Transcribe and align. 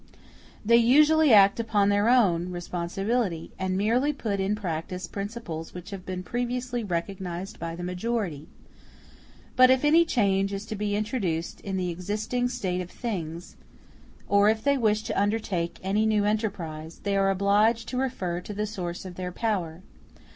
They 0.65 0.77
usually 0.77 1.31
act 1.31 1.59
upon 1.59 1.89
their 1.89 2.09
own 2.09 2.49
responsibility, 2.49 3.51
and 3.59 3.77
merely 3.77 4.11
put 4.11 4.39
in 4.39 4.55
practice 4.55 5.05
principles 5.05 5.75
which 5.75 5.91
have 5.91 6.07
been 6.07 6.23
previously 6.23 6.83
recognized 6.83 7.59
by 7.59 7.75
the 7.75 7.83
majority. 7.83 8.47
But 9.55 9.69
if 9.69 9.85
any 9.85 10.03
change 10.03 10.53
is 10.53 10.65
to 10.65 10.75
be 10.75 10.95
introduced 10.95 11.61
in 11.61 11.77
the 11.77 11.91
existing 11.91 12.49
state 12.49 12.81
of 12.81 12.89
things, 12.89 13.57
or 14.27 14.49
if 14.49 14.63
they 14.63 14.75
wish 14.75 15.03
to 15.03 15.21
undertake 15.21 15.77
any 15.83 16.07
new 16.07 16.25
enterprise, 16.25 17.01
they 17.03 17.15
are 17.15 17.29
obliged 17.29 17.87
to 17.89 17.97
refer 17.97 18.41
to 18.41 18.55
the 18.55 18.65
source 18.65 19.05
of 19.05 19.13
their 19.17 19.31
power. 19.31 19.83